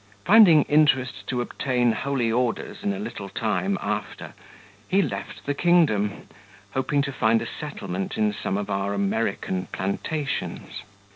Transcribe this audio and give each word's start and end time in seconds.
Finding 0.25 0.63
interest 0.63 1.27
to 1.27 1.41
obtain 1.41 1.91
holy 1.91 2.31
orders 2.31 2.81
in 2.81 2.91
a 2.91 2.97
little 2.97 3.29
time 3.29 3.77
after, 3.79 4.33
he 4.87 4.99
left 4.99 5.45
the 5.45 5.53
kingdom, 5.53 6.27
hoping 6.71 7.03
to 7.03 7.13
find 7.13 7.39
a 7.39 7.45
settlement 7.59 8.17
in 8.17 8.33
some 8.33 8.57
of 8.57 8.71
our 8.71 8.95
American 8.95 9.67
plantations. 9.71 10.81